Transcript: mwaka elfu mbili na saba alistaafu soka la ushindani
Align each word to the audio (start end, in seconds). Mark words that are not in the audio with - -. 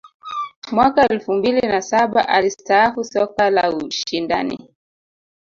mwaka 0.71 1.07
elfu 1.07 1.33
mbili 1.33 1.61
na 1.61 1.81
saba 1.81 2.27
alistaafu 2.29 3.03
soka 3.03 3.49
la 3.49 3.71
ushindani 3.73 4.69